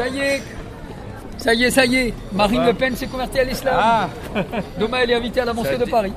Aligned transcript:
Saiek 0.00 0.59
ça 1.40 1.54
y 1.54 1.64
est, 1.64 1.70
ça 1.70 1.84
y 1.84 1.96
est. 1.96 2.14
Marine 2.32 2.64
Le 2.64 2.74
Pen 2.74 2.94
s'est 2.94 3.06
convertie 3.06 3.38
à 3.38 3.44
l'islam. 3.44 3.74
Ah. 3.76 4.08
Demain, 4.78 4.98
elle 5.02 5.10
est 5.10 5.14
invitée 5.14 5.40
à 5.40 5.44
la 5.44 5.52
mosquée 5.52 5.78
de 5.78 5.84
Paris. 5.84 6.12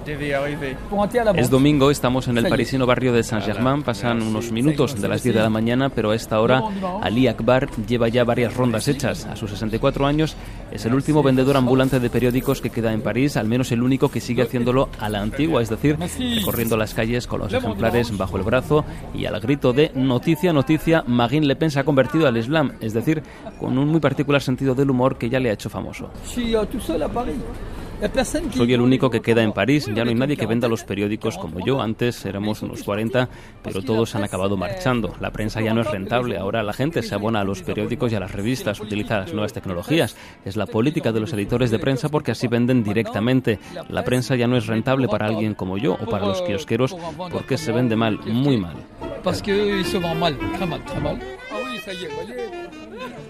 Es 1.36 1.50
domingo, 1.50 1.90
estamos 1.90 2.28
en 2.28 2.38
el 2.38 2.48
parisino 2.48 2.86
barrio 2.86 3.14
de 3.14 3.24
Saint-Germain. 3.24 3.82
Pasan 3.82 4.22
unos 4.22 4.52
minutos 4.52 5.00
de 5.00 5.08
las 5.08 5.24
10 5.24 5.36
de 5.36 5.42
la 5.42 5.50
mañana, 5.50 5.90
pero 5.90 6.12
a 6.12 6.16
esta 6.16 6.40
hora 6.40 6.62
Ali 7.02 7.28
Akbar 7.28 7.70
lleva 7.88 8.10
ya 8.10 8.24
varias 8.24 8.56
rondas 8.56 8.88
hechas. 8.88 9.26
A 9.26 9.36
sus 9.36 9.52
64 9.52 10.06
años 10.06 10.36
es 10.72 10.86
el 10.86 10.94
último 10.94 11.24
vendedor 11.24 11.58
ambulante 11.58 12.00
de 12.00 12.10
periódicos 12.10 12.62
que 12.62 12.70
queda 12.70 12.94
en 12.94 13.02
París, 13.02 13.38
al 13.38 13.48
menos 13.48 13.72
el 13.72 13.84
único 13.84 14.10
que 14.10 14.20
sigue 14.20 14.42
haciéndolo 14.42 14.90
a 15.00 15.10
la 15.10 15.22
antigua, 15.22 15.62
es 15.62 15.70
decir, 15.70 15.98
recorriendo 16.36 16.78
las 16.78 16.94
calles 16.94 17.28
con 17.28 17.40
los 17.40 17.54
ejemplares 17.54 18.16
bajo 18.18 18.38
el 18.38 18.44
brazo 18.44 18.84
y 19.14 19.26
al 19.26 19.40
grito 19.40 19.74
de 19.74 19.92
noticia, 19.96 20.54
noticia, 20.54 21.04
Marine 21.08 21.46
Le 21.46 21.56
Pen 21.56 21.72
se 21.72 21.80
ha 21.80 21.84
convertido 21.84 22.28
al 22.28 22.38
Islam, 22.38 22.74
es 22.82 22.94
decir, 22.94 23.24
con 23.60 23.78
un 23.78 23.88
muy 23.88 24.00
particular 24.00 24.42
sentido 24.42 24.76
del 24.76 24.90
humor 24.90 25.13
que 25.18 25.30
ya 25.30 25.40
le 25.40 25.50
ha 25.50 25.54
hecho 25.54 25.70
famoso. 25.70 26.10
Soy 28.58 28.74
el 28.74 28.82
único 28.82 29.10
que 29.10 29.22
queda 29.22 29.44
en 29.44 29.54
París, 29.54 29.90
ya 29.94 30.04
no 30.04 30.10
hay 30.10 30.16
nadie 30.16 30.36
que 30.36 30.46
venda 30.46 30.68
los 30.68 30.84
periódicos 30.84 31.38
como 31.38 31.66
yo, 31.66 31.82
antes 31.82 32.26
éramos 32.26 32.62
unos 32.62 32.84
40, 32.84 33.30
pero 33.64 33.82
todos 33.82 34.14
han 34.16 34.26
acabado 34.26 34.58
marchando. 34.58 35.16
La 35.22 35.32
prensa 35.32 35.62
ya 35.62 35.74
no 35.74 35.82
es 35.82 35.88
rentable, 35.90 36.38
ahora 36.38 36.64
la 36.64 36.74
gente 36.74 37.02
se 37.02 37.16
abona 37.16 37.40
a 37.40 37.44
los 37.46 37.62
periódicos 37.62 38.12
y 38.12 38.16
a 38.16 38.20
las 38.20 38.34
revistas, 38.34 38.82
utiliza 38.82 39.20
las 39.20 39.32
nuevas 39.32 39.54
tecnologías. 39.54 40.18
Es 40.44 40.58
la 40.58 40.66
política 40.66 41.14
de 41.14 41.22
los 41.22 41.32
editores 41.32 41.72
de 41.72 41.80
prensa 41.80 42.10
porque 42.10 42.32
así 42.32 42.48
venden 42.48 42.84
directamente. 42.84 43.60
La 43.88 44.04
prensa 44.04 44.36
ya 44.36 44.48
no 44.48 44.58
es 44.58 44.68
rentable 44.68 45.08
para 45.08 45.28
alguien 45.28 45.54
como 45.54 45.78
yo 45.78 45.94
o 45.94 46.06
para 46.06 46.26
los 46.26 46.42
kiosqueros 46.42 46.96
porque 47.32 47.58
se 47.58 47.72
vende 47.72 47.96
mal, 47.96 48.20
muy 48.26 48.58
mal. 48.58 48.76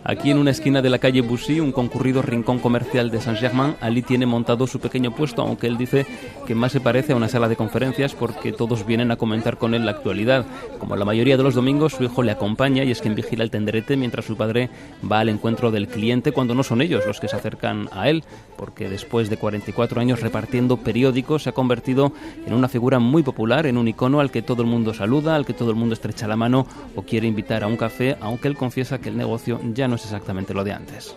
Aquí 0.06 0.32
en 0.32 0.38
una 0.38 0.52
esquina 0.52 0.82
de 0.82 0.90
la 0.90 1.00
calle 1.00 1.22
Bussy, 1.22 1.62
un 1.62 1.72
concurrido 1.72 2.22
rincón 2.22 2.60
comercial 2.60 3.10
de 3.10 3.22
Saint-Germain, 3.22 3.76
Ali 3.80 4.02
tiene 4.02 4.26
montado 4.26 4.68
su 4.68 4.82
pequeño 4.82 5.16
puesto, 5.16 5.42
aunque 5.42 5.68
él 5.68 5.78
dice 5.78 6.06
que 6.46 6.56
más 6.56 6.74
se 6.74 6.82
parece 6.82 7.14
a 7.14 7.16
una 7.16 7.30
sala 7.30 7.48
de 7.48 7.56
conferencias 7.56 8.14
porque 8.14 8.52
todos 8.52 8.86
vienen 8.86 9.12
a 9.12 9.16
comentar 9.16 9.58
con 9.58 9.74
él 9.74 9.86
la 9.86 9.92
actualidad. 9.92 10.46
Como 10.78 10.98
la 10.98 11.06
mayoría 11.06 11.38
de 11.38 11.44
los 11.44 11.56
domingos, 11.56 11.94
su 11.94 12.04
hijo 12.04 12.22
le 12.22 12.34
acompaña 12.34 12.84
y 12.84 12.92
es 12.92 13.00
quien 13.00 13.16
vigila 13.16 13.46
el 13.46 13.50
tenderete 13.50 13.96
mientras 13.96 14.26
su 14.26 14.36
padre 14.36 14.70
va 15.10 15.22
al 15.22 15.30
encuentro 15.30 15.72
del 15.72 15.88
cliente 15.88 16.34
cuando 16.34 16.54
no 16.54 16.64
son 16.64 16.82
ellos 16.82 17.06
los 17.08 17.22
que 17.22 17.30
se 17.30 17.38
acercan 17.38 17.88
a 17.94 18.10
él, 18.10 18.26
porque 18.58 18.90
después 18.90 19.30
de 19.30 19.38
44 19.38 20.02
años 20.02 20.20
repartiendo 20.20 20.76
periódicos 20.76 21.44
se 21.44 21.50
ha 21.50 21.54
convertido 21.54 22.12
en 22.46 22.54
una 22.54 22.68
figura 22.68 23.00
muy 23.00 23.24
popular, 23.24 23.68
en 23.68 23.78
un 23.78 23.88
icono 23.88 24.20
al 24.20 24.32
que 24.32 24.42
todo 24.42 24.64
el 24.64 24.68
mundo 24.68 24.94
saluda, 24.94 25.38
al 25.38 25.46
que 25.46 25.54
todo 25.54 25.70
el 25.70 25.78
mundo 25.78 25.94
estrecha 25.94 26.28
la 26.28 26.36
mano 26.36 26.68
o 26.98 27.04
quiere 27.04 27.26
invitar 27.26 27.64
a 27.64 27.68
un 27.68 27.78
café, 27.78 28.18
aunque 28.20 28.50
él 28.50 28.58
confiesa 28.58 29.00
que 29.00 29.08
el 29.08 29.16
negocio 29.16 29.62
ya 29.74 29.88
no 29.88 29.93
es 29.96 30.04
exactamente 30.04 30.54
lo 30.54 30.64
de 30.64 30.74
antes. 30.74 31.16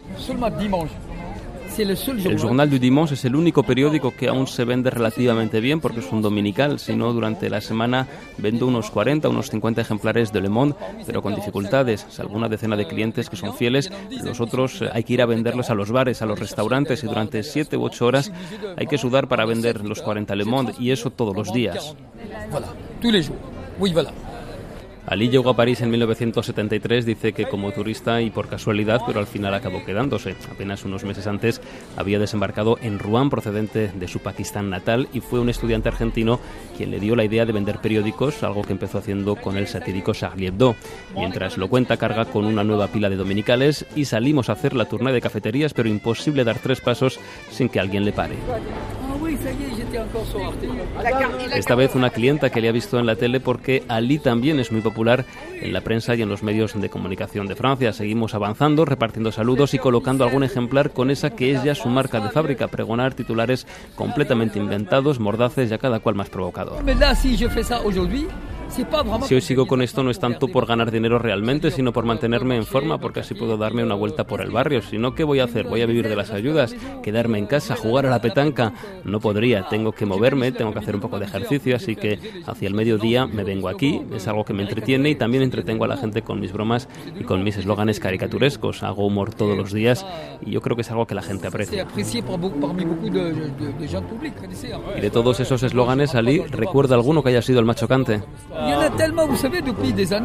El 2.30 2.38
Journal. 2.38 2.70
Du 2.70 2.78
Dimanche 2.78 3.14
es 3.14 3.24
el 3.26 3.36
único 3.36 3.62
periódico 3.62 4.10
que 4.10 4.28
aún 4.28 4.46
se 4.46 4.64
vende 4.64 4.88
relativamente 4.88 5.60
bien 5.60 5.80
porque 5.80 6.00
es 6.00 6.10
un 6.10 6.22
dominical, 6.22 6.78
si 6.78 6.96
no 6.96 7.12
durante 7.12 7.50
la 7.50 7.60
semana 7.60 8.06
vendo 8.38 8.66
unos 8.66 8.90
40, 8.90 9.28
unos 9.28 9.50
50 9.50 9.82
ejemplares 9.82 10.32
de 10.32 10.40
Le 10.40 10.48
Monde, 10.48 10.74
pero 11.04 11.20
con 11.20 11.34
dificultades, 11.34 12.06
alguna 12.18 12.48
decena 12.48 12.76
de 12.76 12.86
clientes 12.86 13.28
que 13.28 13.36
son 13.36 13.54
fieles, 13.54 13.92
los 14.24 14.40
otros 14.40 14.80
eh, 14.80 14.88
hay 14.90 15.04
que 15.04 15.14
ir 15.14 15.22
a 15.22 15.26
venderlos 15.26 15.68
a 15.68 15.74
los 15.74 15.90
bares, 15.90 16.22
a 16.22 16.26
los 16.26 16.38
restaurantes 16.38 17.04
y 17.04 17.08
durante 17.08 17.42
7 17.42 17.76
u 17.76 17.84
8 17.84 18.06
horas 18.06 18.32
hay 18.76 18.86
que 18.86 18.96
sudar 18.96 19.28
para 19.28 19.44
vender 19.44 19.84
los 19.84 20.00
40 20.00 20.34
Le 20.34 20.44
Monde 20.46 20.72
y 20.78 20.92
eso 20.92 21.10
todos 21.10 21.36
los 21.36 21.52
días. 21.52 21.94
Ali 25.06 25.28
llegó 25.28 25.50
a 25.50 25.56
París 25.56 25.80
en 25.82 25.90
1973, 25.90 27.06
dice 27.06 27.32
que 27.32 27.46
como 27.46 27.70
turista 27.70 28.20
y 28.22 28.30
por 28.30 28.48
casualidad, 28.48 29.00
pero 29.06 29.20
al 29.20 29.28
final 29.28 29.54
acabó 29.54 29.84
quedándose. 29.84 30.34
Apenas 30.50 30.84
unos 30.84 31.04
meses 31.04 31.28
antes 31.28 31.60
había 31.96 32.18
desembarcado 32.18 32.76
en 32.82 32.98
Rouen, 32.98 33.30
procedente 33.30 33.92
de 33.94 34.08
su 34.08 34.18
Pakistán 34.18 34.68
natal, 34.68 35.08
y 35.12 35.20
fue 35.20 35.38
un 35.38 35.48
estudiante 35.48 35.88
argentino 35.88 36.40
quien 36.76 36.90
le 36.90 36.98
dio 36.98 37.14
la 37.14 37.24
idea 37.24 37.46
de 37.46 37.52
vender 37.52 37.78
periódicos, 37.78 38.42
algo 38.42 38.62
que 38.62 38.72
empezó 38.72 38.98
haciendo 38.98 39.36
con 39.36 39.56
el 39.56 39.68
satírico 39.68 40.12
Charlie 40.12 40.48
Hebdo. 40.48 40.74
Mientras 41.14 41.56
lo 41.56 41.68
cuenta, 41.68 41.96
carga 41.96 42.24
con 42.24 42.44
una 42.44 42.64
nueva 42.64 42.88
pila 42.88 43.08
de 43.08 43.16
dominicales 43.16 43.86
y 43.94 44.06
salimos 44.06 44.48
a 44.48 44.54
hacer 44.54 44.74
la 44.74 44.86
tournée 44.86 45.12
de 45.12 45.20
cafeterías, 45.20 45.72
pero 45.72 45.88
imposible 45.88 46.42
dar 46.42 46.58
tres 46.58 46.80
pasos 46.80 47.20
sin 47.50 47.68
que 47.68 47.78
alguien 47.78 48.04
le 48.04 48.12
pare. 48.12 48.34
Esta 51.54 51.74
vez 51.74 51.94
una 51.94 52.10
clienta 52.10 52.50
que 52.50 52.60
le 52.60 52.68
ha 52.68 52.72
visto 52.72 52.98
en 52.98 53.06
la 53.06 53.16
tele 53.16 53.40
porque 53.40 53.84
Ali 53.88 54.18
también 54.18 54.58
es 54.60 54.72
muy 54.72 54.80
popular 54.80 55.24
en 55.60 55.72
la 55.72 55.80
prensa 55.80 56.14
y 56.14 56.22
en 56.22 56.28
los 56.28 56.42
medios 56.42 56.78
de 56.80 56.88
comunicación 56.88 57.46
de 57.46 57.54
Francia. 57.54 57.92
Seguimos 57.92 58.34
avanzando, 58.34 58.84
repartiendo 58.84 59.32
saludos 59.32 59.74
y 59.74 59.78
colocando 59.78 60.24
algún 60.24 60.44
ejemplar 60.44 60.90
con 60.90 61.10
esa 61.10 61.30
que 61.30 61.52
es 61.52 61.62
ya 61.62 61.74
su 61.74 61.88
marca 61.88 62.20
de 62.20 62.30
fábrica, 62.30 62.68
pregonar 62.68 63.14
titulares 63.14 63.66
completamente 63.94 64.58
inventados, 64.58 65.20
mordaces 65.20 65.70
y 65.70 65.74
a 65.74 65.78
cada 65.78 66.00
cual 66.00 66.14
más 66.14 66.28
provocador. 66.28 66.84
Si 68.68 69.34
hoy 69.34 69.40
sigo 69.40 69.66
con 69.66 69.82
esto 69.82 70.02
no 70.02 70.10
es 70.10 70.18
tanto 70.18 70.48
por 70.48 70.66
ganar 70.66 70.90
dinero 70.90 71.18
realmente, 71.18 71.70
sino 71.70 71.92
por 71.92 72.04
mantenerme 72.04 72.56
en 72.56 72.66
forma, 72.66 72.98
porque 72.98 73.20
así 73.20 73.34
puedo 73.34 73.56
darme 73.56 73.82
una 73.82 73.94
vuelta 73.94 74.24
por 74.24 74.40
el 74.40 74.50
barrio. 74.50 74.82
Si 74.82 74.98
no, 74.98 75.14
¿qué 75.14 75.24
voy 75.24 75.40
a 75.40 75.44
hacer? 75.44 75.66
¿Voy 75.66 75.82
a 75.82 75.86
vivir 75.86 76.08
de 76.08 76.16
las 76.16 76.30
ayudas? 76.30 76.74
¿Quedarme 77.02 77.38
en 77.38 77.46
casa? 77.46 77.76
¿Jugar 77.76 78.06
a 78.06 78.10
la 78.10 78.20
petanca? 78.20 78.72
No 79.04 79.20
podría, 79.20 79.68
tengo 79.68 79.92
que 79.92 80.06
moverme, 80.06 80.52
tengo 80.52 80.72
que 80.72 80.78
hacer 80.78 80.94
un 80.94 81.00
poco 81.00 81.18
de 81.18 81.26
ejercicio, 81.26 81.76
así 81.76 81.96
que 81.96 82.18
hacia 82.46 82.68
el 82.68 82.74
mediodía 82.74 83.26
me 83.26 83.44
vengo 83.44 83.68
aquí, 83.68 84.02
es 84.12 84.26
algo 84.28 84.44
que 84.44 84.52
me 84.52 84.62
entretiene 84.62 85.10
y 85.10 85.14
también 85.14 85.42
entretengo 85.42 85.84
a 85.84 85.88
la 85.88 85.96
gente 85.96 86.22
con 86.22 86.40
mis 86.40 86.52
bromas 86.52 86.88
y 87.18 87.24
con 87.24 87.42
mis 87.42 87.56
eslóganes 87.56 88.00
caricaturescos. 88.00 88.82
Hago 88.82 89.06
humor 89.06 89.34
todos 89.34 89.56
los 89.56 89.72
días 89.72 90.04
y 90.44 90.50
yo 90.50 90.60
creo 90.60 90.76
que 90.76 90.82
es 90.82 90.90
algo 90.90 91.06
que 91.06 91.14
la 91.14 91.22
gente 91.22 91.46
aprecia. 91.46 91.86
Y 94.96 95.00
de 95.00 95.10
todos 95.10 95.40
esos 95.40 95.62
eslóganes, 95.62 96.14
Ali, 96.14 96.38
¿recuerda 96.40 96.94
alguno 96.94 97.22
que 97.22 97.30
haya 97.30 97.42
sido 97.42 97.60
el 97.60 97.64
más 97.64 97.76
chocante? 97.76 98.22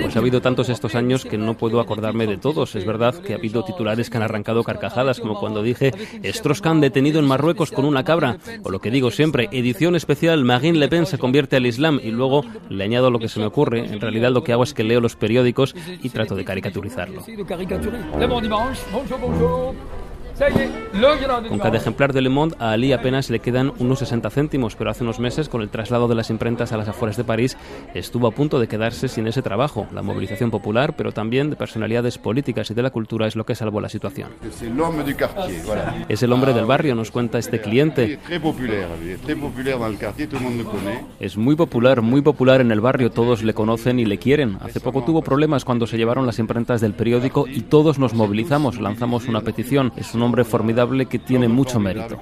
Pues 0.05 0.15
ha 0.15 0.19
habido 0.19 0.41
tantos 0.41 0.69
estos 0.69 0.95
años 0.95 1.25
que 1.25 1.37
no 1.37 1.55
puedo 1.55 1.79
acordarme 1.79 2.27
de 2.27 2.37
todos. 2.37 2.75
Es 2.75 2.85
verdad 2.85 3.15
que 3.15 3.33
ha 3.33 3.37
habido 3.37 3.63
titulares 3.63 4.09
que 4.09 4.17
han 4.17 4.23
arrancado 4.23 4.63
carcajadas, 4.63 5.19
como 5.19 5.39
cuando 5.39 5.63
dije 5.63 5.91
Strauss-Kahn 6.23 6.81
detenido 6.81 7.19
en 7.19 7.25
Marruecos 7.25 7.71
con 7.71 7.85
una 7.85 8.03
cabra. 8.03 8.37
O 8.63 8.69
lo 8.69 8.79
que 8.79 8.91
digo 8.91 9.11
siempre, 9.11 9.49
edición 9.51 9.95
especial, 9.95 10.43
Marine 10.43 10.79
Le 10.79 10.87
Pen 10.87 11.05
se 11.05 11.17
convierte 11.17 11.57
al 11.57 11.65
Islam 11.65 11.99
y 12.01 12.11
luego 12.11 12.43
le 12.69 12.83
añado 12.83 13.11
lo 13.11 13.19
que 13.19 13.29
se 13.29 13.39
me 13.39 13.45
ocurre. 13.45 13.85
En 13.85 13.99
realidad 13.99 14.31
lo 14.31 14.43
que 14.43 14.53
hago 14.53 14.63
es 14.63 14.73
que 14.73 14.83
leo 14.83 15.01
los 15.01 15.15
periódicos 15.15 15.75
y 16.01 16.09
trato 16.09 16.35
de 16.35 16.45
caricaturizarlo. 16.45 17.23
Con 21.49 21.59
cada 21.59 21.77
ejemplar 21.77 22.13
de 22.13 22.21
Le 22.21 22.29
Monde 22.29 22.55
a 22.59 22.71
Ali 22.71 22.93
apenas 22.93 23.29
le 23.29 23.39
quedan 23.39 23.71
unos 23.79 23.99
60 23.99 24.29
céntimos, 24.29 24.75
pero 24.75 24.89
hace 24.89 25.03
unos 25.03 25.19
meses, 25.19 25.49
con 25.49 25.61
el 25.61 25.69
traslado 25.69 26.07
de 26.07 26.15
las 26.15 26.29
imprentas 26.29 26.71
a 26.71 26.77
las 26.77 26.87
afueras 26.87 27.17
de 27.17 27.23
París, 27.23 27.57
estuvo 27.93 28.27
a 28.27 28.31
punto 28.31 28.59
de 28.59 28.67
quedarse 28.67 29.07
sin 29.07 29.27
ese 29.27 29.41
trabajo. 29.41 29.87
La 29.93 30.01
movilización 30.01 30.51
popular, 30.51 30.95
pero 30.95 31.11
también 31.11 31.49
de 31.49 31.55
personalidades 31.55 32.17
políticas 32.17 32.69
y 32.71 32.73
de 32.73 32.81
la 32.81 32.89
cultura 32.89 33.27
es 33.27 33.35
lo 33.35 33.45
que 33.45 33.55
salvó 33.55 33.81
la 33.81 33.89
situación. 33.89 34.29
Es 36.09 36.23
el 36.23 36.31
hombre 36.33 36.53
del 36.53 36.65
barrio, 36.65 36.95
nos 36.95 37.11
cuenta 37.11 37.39
este 37.39 37.61
cliente. 37.61 38.19
Es 41.19 41.37
muy 41.37 41.55
popular, 41.55 42.01
muy 42.01 42.21
popular 42.21 42.61
en 42.61 42.71
el 42.71 42.81
barrio, 42.81 43.11
todos 43.11 43.43
le 43.43 43.53
conocen 43.53 43.99
y 43.99 44.05
le 44.05 44.17
quieren. 44.17 44.57
Hace 44.61 44.79
poco 44.79 45.03
tuvo 45.03 45.21
problemas 45.21 45.65
cuando 45.65 45.87
se 45.87 45.97
llevaron 45.97 46.25
las 46.25 46.39
imprentas 46.39 46.81
del 46.81 46.93
periódico 46.93 47.47
y 47.47 47.61
todos 47.61 47.99
nos 47.99 48.13
movilizamos, 48.13 48.79
lanzamos 48.79 49.27
una 49.27 49.41
petición. 49.41 49.93
Es 49.95 50.13
un 50.13 50.20
hombre 50.23 50.43
formidable 50.43 51.05
que 51.05 51.19
tiene 51.19 51.47
mucho 51.47 51.79
mérito. 51.79 52.17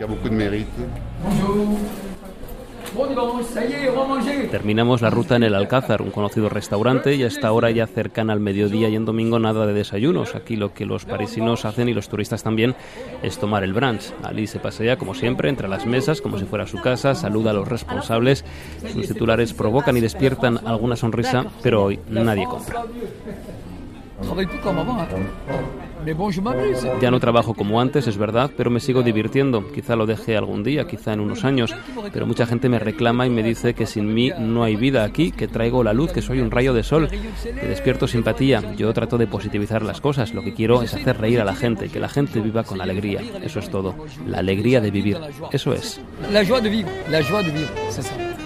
Terminamos 4.52 5.02
la 5.02 5.10
ruta 5.10 5.36
en 5.36 5.44
el 5.44 5.56
Alcázar, 5.56 6.02
un 6.02 6.12
conocido 6.12 6.50
restaurante, 6.50 7.16
y 7.16 7.24
hasta 7.24 7.48
ahora 7.48 7.72
ya 7.72 7.88
cercana 7.88 8.34
al 8.34 8.40
mediodía 8.40 8.90
y 8.90 8.96
en 8.96 9.06
domingo 9.06 9.40
nada 9.40 9.66
de 9.66 9.74
desayunos. 9.74 10.36
Aquí 10.36 10.56
lo 10.56 10.74
que 10.74 10.86
los 10.86 11.06
parisinos 11.06 11.66
hacen 11.66 11.88
y 11.88 11.94
los 11.94 12.10
turistas 12.10 12.44
también 12.44 12.76
es 13.22 13.38
tomar 13.38 13.64
el 13.64 13.74
brunch. 13.74 14.12
Ali 14.24 14.48
se 14.48 14.60
pasea, 14.60 14.98
como 14.98 15.14
siempre, 15.14 15.50
entre 15.50 15.68
las 15.68 15.86
mesas, 15.86 16.22
como 16.22 16.38
si 16.40 16.46
fuera 16.46 16.68
su 16.68 16.82
casa, 16.82 17.16
saluda 17.16 17.52
a 17.52 17.54
los 17.54 17.68
responsables. 17.68 18.44
Sus 18.92 19.08
titulares 19.08 19.54
provocan 19.54 19.96
y 19.96 20.02
despiertan 20.02 20.60
alguna 20.66 20.96
sonrisa, 20.96 21.46
pero 21.62 21.84
hoy 21.84 22.00
nadie 22.10 22.46
compra. 22.46 22.84
Ya 27.02 27.12
no 27.12 27.20
trabajo 27.20 27.54
como 27.54 27.82
antes, 27.82 28.08
es 28.08 28.18
verdad, 28.18 28.52
pero 28.56 28.70
me 28.70 28.80
sigo 28.80 29.04
divirtiendo. 29.04 29.72
Quizá 29.72 29.96
lo 29.96 30.06
deje 30.06 30.38
algún 30.38 30.64
día, 30.64 30.88
quizá 30.88 31.14
en 31.14 31.20
unos 31.20 31.44
años, 31.44 31.76
pero 32.14 32.26
mucha 32.26 32.46
gente 32.46 32.70
me 32.70 32.80
reclama 32.80 33.26
y 33.26 33.30
me 33.30 33.44
dice 33.44 33.74
que 33.74 33.86
sin 33.86 34.14
mí 34.14 34.32
no 34.40 34.64
hay 34.64 34.76
vida 34.76 35.04
aquí, 35.04 35.32
que 35.32 35.48
traigo 35.48 35.84
la 35.84 35.94
luz, 35.94 36.12
que 36.12 36.22
soy 36.22 36.40
un 36.40 36.52
rayo 36.52 36.74
de 36.74 36.84
sol, 36.84 37.10
que 37.10 37.68
despierto 37.68 38.08
simpatía. 38.08 38.76
Yo 38.76 38.94
trato 38.94 39.18
de 39.18 39.28
positivizar 39.28 39.84
las 39.84 40.02
cosas, 40.02 40.34
lo 40.34 40.44
que 40.44 40.54
quiero 40.54 40.82
es 40.82 40.94
hacer 40.94 41.20
reír 41.20 41.42
a 41.42 41.46
la 41.46 41.56
gente, 41.56 41.90
que 41.90 42.00
la 42.00 42.10
gente 42.10 42.40
viva 42.40 42.64
con 42.64 42.82
alegría. 42.82 43.22
Eso 43.44 43.60
es 43.60 43.70
todo. 43.70 43.96
La 44.28 44.40
alegría 44.40 44.82
de 44.82 44.92
vivir. 44.92 45.18
Eso 45.52 45.74
es. 45.74 46.02
La 46.32 46.46
joie 46.46 46.62
de 46.62 46.70
vivir, 46.70 46.86
la 47.10 47.24
joie 47.24 47.44
de 47.44 47.52
vivir, 47.52 47.70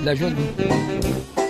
La 0.04 0.16
joie 0.16 0.30
de 0.30 0.36
vivir. 0.36 1.43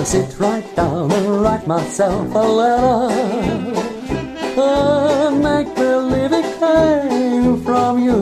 Gonna 0.00 0.08
sit 0.08 0.40
right 0.40 0.76
down 0.76 1.12
and 1.12 1.42
write 1.42 1.66
myself 1.66 2.34
a 2.34 2.38
letter. 2.38 3.80
A 4.56 5.30
make 5.30 5.74
believe 5.74 6.32
it 6.32 6.58
came 6.58 7.62
from 7.62 8.02
you. 8.02 8.18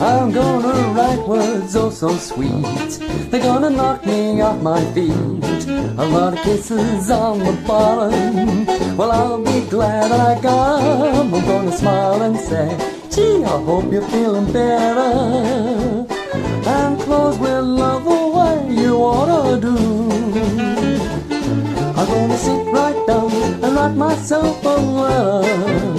I'm 0.00 0.30
gonna 0.30 0.94
write 0.94 1.26
words 1.26 1.74
oh 1.74 1.90
so 1.90 2.16
sweet. 2.16 2.90
They're 3.30 3.42
gonna 3.42 3.70
knock 3.70 4.06
me 4.06 4.40
off 4.40 4.62
my 4.62 4.80
feet. 4.94 5.66
A 5.98 6.06
lot 6.06 6.34
of 6.34 6.38
kisses 6.44 7.10
on 7.10 7.40
the 7.40 7.52
bottom. 7.66 8.66
Well, 8.96 9.10
I'll 9.10 9.42
be 9.42 9.68
glad 9.68 10.12
I 10.12 10.40
got. 10.40 10.80
I'm 11.16 11.30
gonna 11.32 11.72
smile 11.72 12.22
and 12.22 12.36
say, 12.38 12.68
gee, 13.10 13.42
I 13.42 13.62
hope 13.64 13.92
you're 13.92 14.08
feeling 14.08 14.52
better. 14.52 15.99
got 23.80 23.96
myself 23.96 24.62
a 24.62 24.68
love. 24.68 25.89